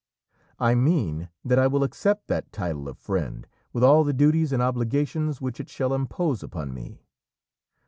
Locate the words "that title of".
2.27-2.97